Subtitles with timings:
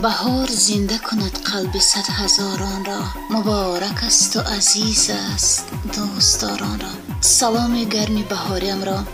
[0.00, 3.00] بهار زنده کند قلب صد هزاران را.
[3.30, 6.88] مبارک است و عزیز است دوستداران را.
[7.20, 9.04] سلام گرمی بهاریم را.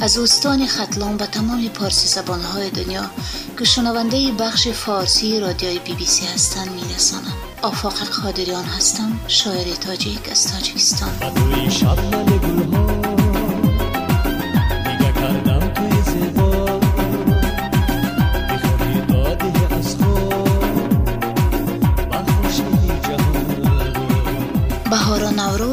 [0.00, 3.10] از اوستان ختلان به تمام پارسی زبانهای دنیا
[3.58, 7.34] که شنونده بخش فارسی رادیوی بی بی سی هستند میرسانم.
[7.62, 11.10] آفاق قادریان هستم شاعر تاجیک از تاجیکستان.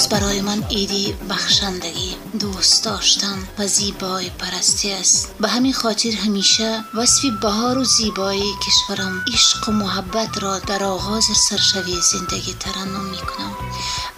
[0.00, 2.16] نوروز برای من ایدی بخشندگی.
[2.40, 5.34] دوست داشتن و زیبای پرستی است.
[5.40, 11.24] به همین خاطر همیشه وصف بهار و زیبایی کشورم عشق و محبت را در آغاز
[11.48, 13.52] سرشوی زندگی ترنم می کنم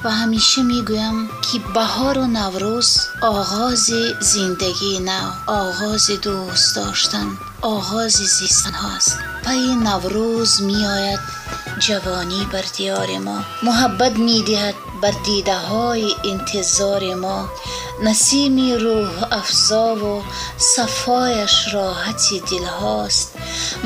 [0.05, 7.27] و همیشه می گویم که بهار و نوروز آغاز زندگی نو آغاز دوست داشتن
[7.63, 11.42] آغاز زیستن هاست پی نوروز می آید
[11.79, 13.45] جوانی بر دیار ما.
[13.63, 17.49] محبت می دهد بر دیده های انتظار ما.
[18.03, 20.23] نسیمی روح افزا و
[20.77, 23.33] صفایش راحتی دل هاست.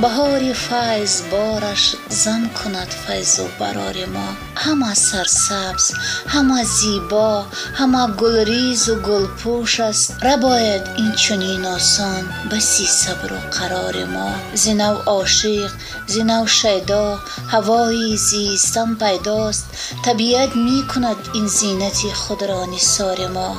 [0.02, 4.28] بهار فیض بارش زن کند فیض و برار ما.
[4.56, 5.92] همه سرسبز
[6.26, 7.44] همه زیبا
[7.74, 10.24] همه گلریز و گلپوش است.
[10.24, 14.32] رباید این چنین آسان بسی صبر و قرار ما.
[14.54, 15.70] زنو عاشق
[16.06, 19.64] زنو شیدا هوایی زیستن پیداست.
[20.04, 23.56] طبیعت می کند این زینت خود را نثار ما.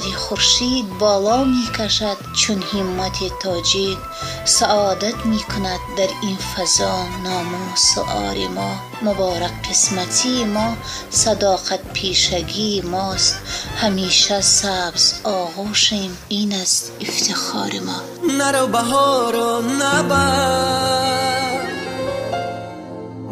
[0.00, 3.98] سری خورشید بالا می کشد چون همت تاجیک
[4.44, 7.04] سعادت می کند در این فضا.
[7.24, 10.76] ناموس و آر ما مبارک قسمتی ما
[11.10, 13.36] صداقت پیشگی ماست.
[13.76, 18.00] همیشه سبز آغوشیم این است افتخار ما.
[18.38, 21.06] نرو بهارو نبر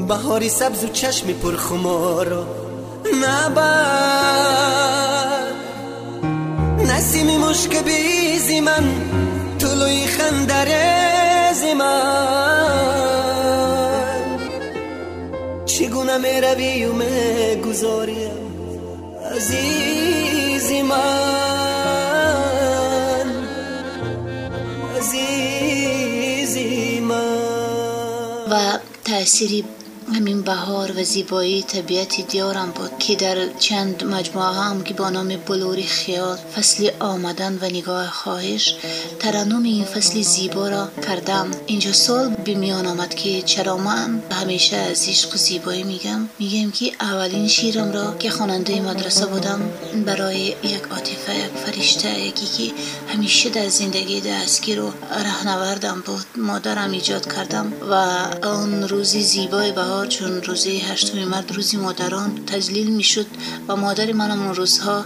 [0.09, 2.45] بهاری سبز و چشم پرخمارو
[3.23, 4.84] نبر
[7.15, 8.85] نسیمی مشک بیزی من
[9.59, 11.95] طلوی خندرزی من
[15.67, 18.31] چگونه می روی و می گذاریم
[19.37, 20.95] عزیزی من؟
[24.99, 28.49] عزیزی من.
[28.51, 29.65] و تأثیری
[30.15, 35.37] همین بهار و زیبایی طبیعت دیارم بود که در چند مجموعه هم که با نام
[35.37, 38.75] بلوری خیال فصل آمدن و نگاه خواهش
[39.19, 41.51] ترنم این فصل زیبا را کردم.
[41.67, 46.93] اینجا سال به آمد که چرا من همیشه از عشق و زیبایی میگم؟ میگم که
[47.01, 49.61] اولین شیرم را که خواننده مدرسه بودم
[50.07, 52.75] برای یک عاطفه یک فرشته یکی که
[53.13, 57.95] همیشه در زندگی دستگیر و رهنوردم بود مادرم ایجاد کردم و
[58.47, 63.27] آن روزی زیبای بهار چون روزی هشتم مرد روزی مادران تجلیل می‌شد
[63.69, 65.05] و مادر منم اون روزها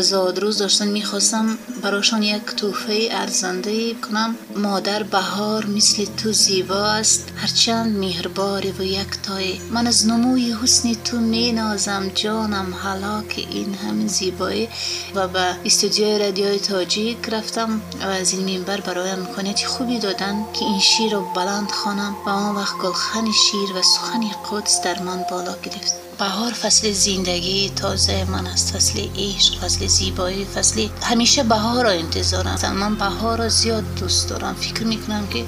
[0.00, 4.34] زاد روز داشتن می‌خواستم براشان یک توفه ارزنده کنم.
[4.56, 10.94] مادر بهار مثل تو زیبا است هرچند مهرباری و یک تای من از نموی حسن
[10.94, 14.68] تو می نازم جانم حالا که این همین زیبایی.
[15.14, 20.64] و به استودیوی رادیوی تاجیک رفتم و از این منبر برایم امکانیت خوبی دادن که
[20.64, 25.24] این شیر رو بلند خانم و آن وقت گلخن شیر و سخن قدس در من
[25.30, 25.94] بالا گرفت.
[26.18, 28.76] بهار فصل زندگی تازه من است.
[28.76, 34.54] فصل عشق فصل زیبایی فصل همیشه بهار را انتظارم من بهار را زیاد دوست دارم.
[34.54, 35.44] فکر می‌کنم که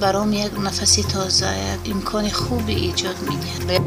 [0.00, 3.80] برام یک نفسی تازه یک امکان خوبی ایجاد میده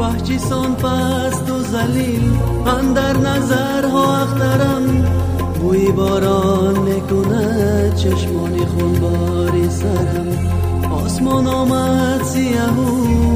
[0.00, 2.22] وحشی سان پست و زلیل
[2.64, 5.04] من در نظرها اخترم.
[5.60, 10.48] بوی باران می‌کنه چشمان خونباری سرم.
[11.04, 13.27] آسمان آمد سیهو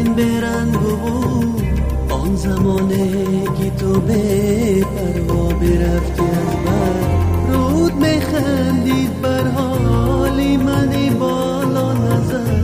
[0.00, 1.62] زمین برنگ بود
[2.10, 7.52] آن زمانه که تو به پروا برفتی از بر.
[7.52, 12.62] رود میخندید بر حالی منی بالا نظر.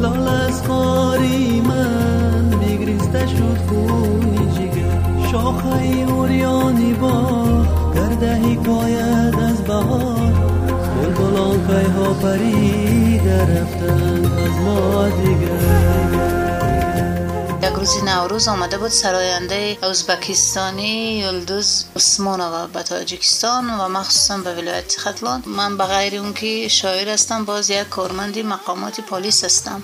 [0.00, 5.28] لال از خاری من بگریسته شد خونی جگر.
[5.32, 7.46] شاخه اوریانی با
[7.94, 10.32] گرده حکایت از بهار.
[10.96, 15.71] بلبلان که ها پریده رفتن از ما دیگر.
[17.82, 25.42] روز نوروز آمده بود سراینده ازبکستانی یلدوز عثمانова به تاجیکستان و مخصوصا به ولایت ختلان.
[25.46, 29.82] من به غیر اون که شاعر هستم باز یک کارمند مقامات پلیس هستم.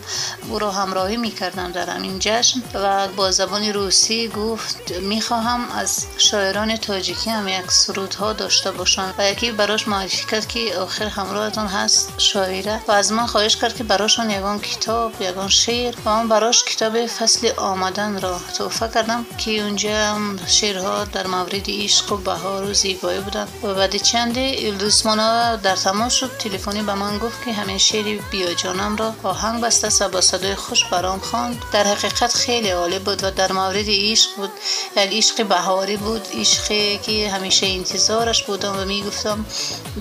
[0.49, 6.77] او را همراهی می‌کردم در همین جشن و با زبان روسی گفت می‌خواهم از شاعران
[6.77, 12.13] تاجیکی هم یک سرودها داشته باشم و یکی براش معرفی کرد که آخر همراهتون هست
[12.19, 16.65] شاعره و از من خواهش کرد که براشون یگان کتاب یگان شعر و من براش
[16.65, 22.17] کتاب فصل آمد آمدن را توفه کردم که اونجا هم شعرها در مورد عشق و
[22.17, 23.49] بهار و زیبایی بودن.
[23.63, 26.31] و بعد چند ایلدوسمانا در تماس شد.
[26.39, 30.55] تلفنی به من گفت که همین شعر بیا جانم را آهنگ بسته و با صدای
[30.55, 31.63] خوش برام خواند.
[31.73, 34.51] در حقیقت خیلی عالی بود و در مورد عشق بود.
[34.97, 36.23] یک عشق بهاری بود.
[36.35, 39.45] عشقی که همیشه انتظارش بودم و می‌گفتم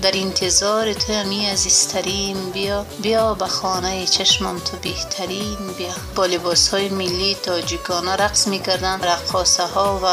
[0.02, 2.86] در انتظار تو همی عزیزترین بیا.
[3.02, 5.94] بیا به خانه چشمم تو بهترین بیا.
[6.14, 7.36] با لباس های ملی
[7.78, 10.06] تاجیکانه رقص می‌کردن رقاصه ها و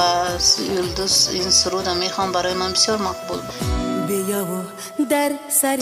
[0.62, 3.40] یلدوز این سرود می‌خوام برای من بسیار مقبول.
[3.40, 4.64] بود بیا و
[5.10, 5.80] در سر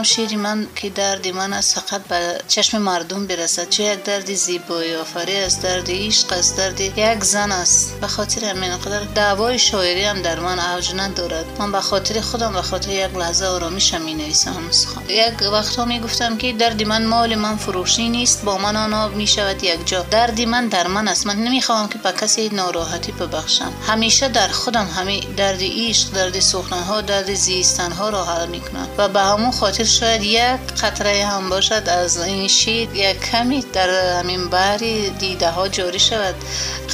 [0.00, 3.68] می‌خوام شیری من که درد من از فقط به چشم مردم برسد.
[3.68, 8.00] چه یک درد زیبایی آفری از درد عشق از درد یک زن است.
[8.00, 12.52] به خاطر همین قدر دعوای شاعری هم در من اوج ندارد من به خاطر خودم
[12.52, 14.70] به خاطر یک لحظه آرامش می نویسم
[15.08, 19.26] یک وقتا می گفتم که درد من مال من فروشی نیست با من آن می
[19.26, 20.02] شود یک جا.
[20.02, 21.26] دردی من در من است.
[21.26, 23.72] من نمی‌خوام که به کسی ناراحتی ببخشم.
[23.86, 28.88] همیشه در خودم همه درد عشق درد سخنه ها درد زیستن ها را حل می‌کنم
[28.98, 34.18] و به همون خاطر شاید یک قطره هم باشد از این شید یک کمی در
[34.18, 36.34] همین بحری دیده ها جاری شود.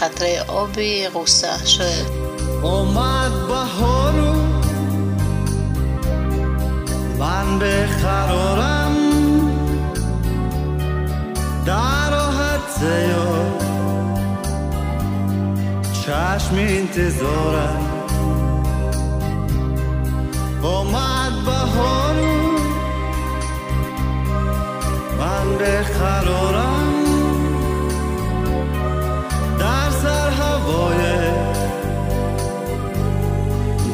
[0.01, 0.81] قطره آب
[1.15, 2.07] غصه شاید.
[2.63, 4.57] آمد بهارو
[7.59, 8.97] به قرارم.
[11.67, 13.63] در راحت زیاد
[15.93, 17.93] چشم انتظارم.
[20.63, 22.46] آمد بهارو.
[25.59, 27.05] به قرارم
[29.59, 31.31] در سر هوای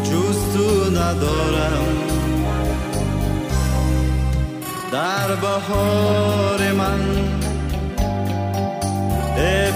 [0.04, 2.02] جستو ندارم.
[4.92, 7.00] در بهار من
[9.36, 9.70] ای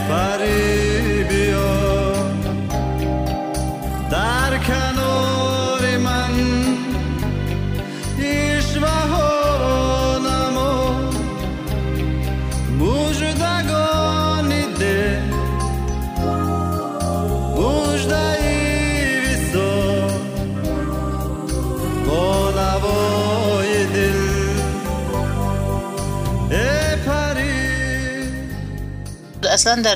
[29.66, 29.94] اصلا در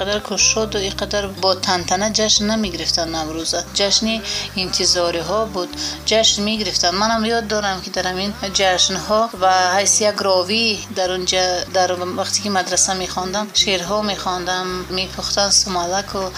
[0.00, 4.22] قدر کشود و اینقدر با تنتنه جشن نمی گرفتن نوروزه جشن
[4.56, 5.68] انتظاری ها بود.
[6.06, 10.78] جشن می گرفتن منم یاد دارم که در این جشن ها و حیث یک راوی
[10.96, 16.30] در اونجا در وقتی که مدرسه می خواندم شیرها می خواندم می پختن سمالک و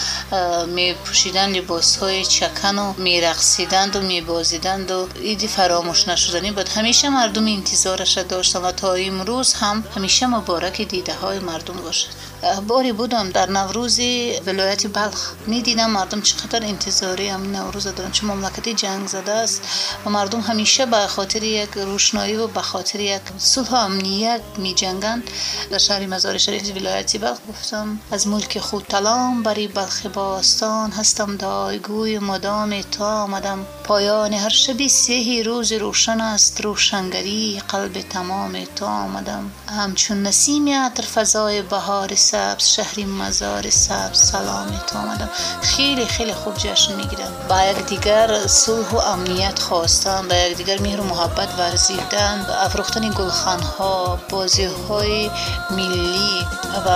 [0.65, 6.51] می پوشیدن لباس های چکن و می رقصیدند و می بازیدند و ایدی فراموش نشدنی
[6.51, 6.69] بود.
[6.69, 12.30] همیشه مردم انتظارش داشتن و تا امروز هم همیشه مبارک دیده های مردم باشد.
[12.67, 13.99] باری بودم در نوروز
[14.45, 15.31] ولایت بلخ.
[15.47, 18.11] می دیدم مردم چقدر انتظاری هم نوروز دارن.
[18.11, 19.61] چه مملکتی جنگ زده است
[20.05, 25.23] و مردم همیشه به خاطر یک روشنایی و به خاطر یک صلح امنیت می جنگند
[25.71, 31.37] در شهر مزار شریف ولایت بلخ گفتم از ملک خود تلام بری بلخ باستان هستم
[31.37, 33.65] دایگوی مدام تا آمدم.
[33.83, 39.51] پایان هر شبی سهی روز روشن است روشنگری قلب تمام تا آمدم.
[39.67, 45.29] همچون نسیم عطر فضای بهار سبز شهری مزار سبز سلام تو آمدم.
[45.61, 50.81] خیلی خیلی خوب جشن می‌گیرن با یک دیگر صلح و امنیت خواستن با یک دیگر
[50.81, 55.31] مهر و محبت ورزیدن افروختن گلخان ها بازی های
[55.71, 56.45] ملی
[56.85, 56.89] و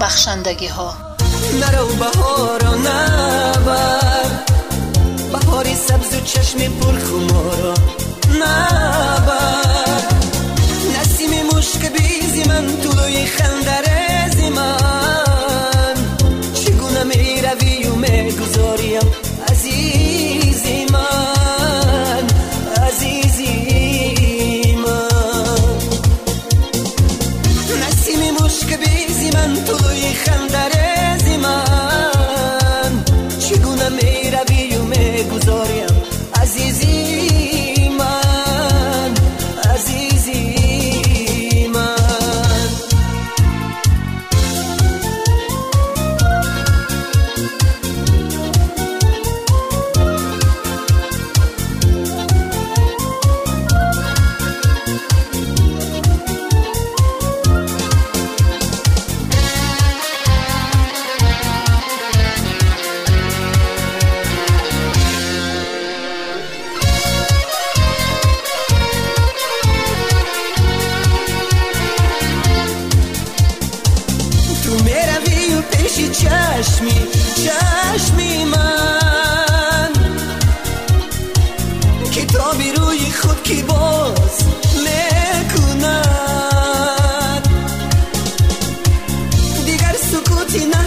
[0.00, 0.94] بخشندگی ها
[1.60, 4.30] نرو بهار نبر
[5.32, 7.74] بهاری سبز و چشم پر خمارا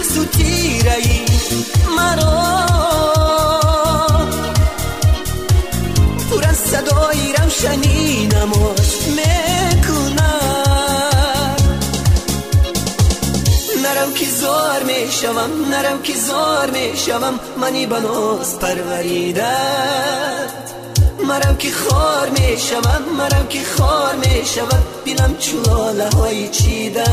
[0.02, 1.24] سکوتی نحس و تیرهی
[1.96, 2.66] مرا
[6.30, 10.20] پر از صدای روشنی نماز می‌کند
[13.82, 19.50] نرم که زار می شوم نرم که زار می شوم منی بناز پروریدت
[21.28, 27.04] مرم که خار می شوم مرم که خار می شود بینم چلاله های چیده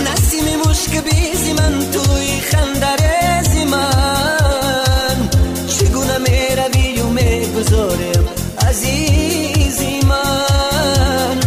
[0.00, 5.28] نسیم مشک بیزی من توی خندرزی من
[5.68, 8.24] چگونه می روی و می گذارم
[8.68, 11.40] عزیزی من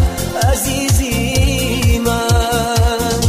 [0.52, 3.22] عزیزی من.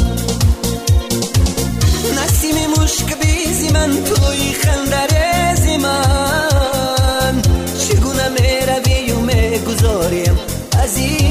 [2.16, 7.42] نسیم مشک بیزی من توی خندرزی من
[7.88, 10.38] چگونه می روی و می گذاریم
[10.82, 11.27] عزیزی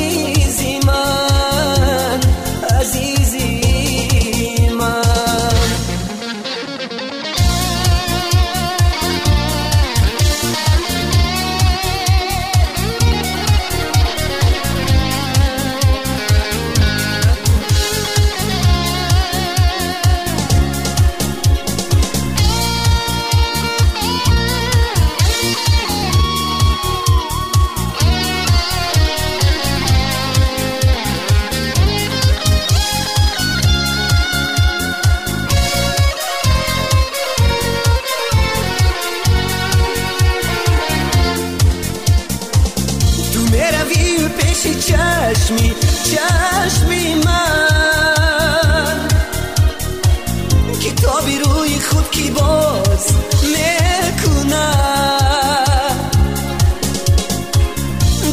[51.03, 53.05] тоби рӯи худ ки боз
[53.53, 54.87] мекунад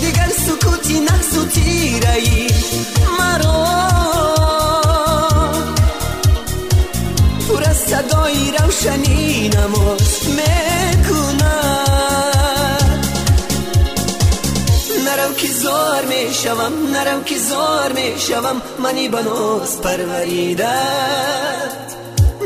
[0.03, 2.41] дигар сукути нағзу тираи
[3.19, 3.63] маро.
[7.47, 9.23] Пур аз садои равшани
[9.55, 11.75] намоз мекунад
[15.07, 21.25] нарав ки зор мешавам нарав ки зор мешавам мани ба ноз парваридат.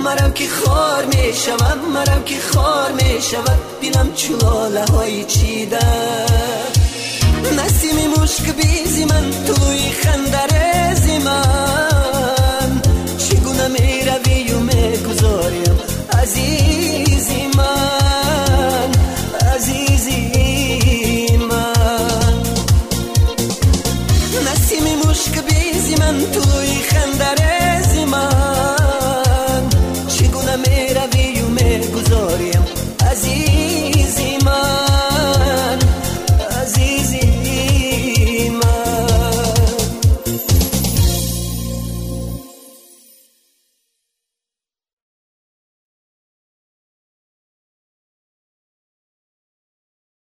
[0.04, 3.58] مرم که خار می شود مرم که خار می شود.
[3.80, 5.78] بینم چلاله های چیده.
[7.58, 12.80] نسیم مشک بیزی من توی خندرزی من
[13.18, 15.78] چگونه می روی و می گذاریم
[16.22, 18.90] عزیزی من؟
[19.54, 22.42] عزیزی من.
[24.46, 28.77] نسیم مشک بیزی من توی خندرزی من